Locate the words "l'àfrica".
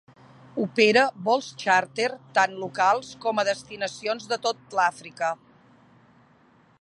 4.81-5.33